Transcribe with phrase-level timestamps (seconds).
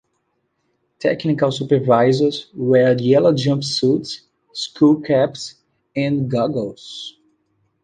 [0.97, 5.57] Technical supervisors wear yellow jumpsuits, skull-caps,
[5.95, 7.17] and goggles.